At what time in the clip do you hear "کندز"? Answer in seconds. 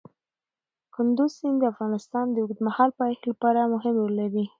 0.95-1.31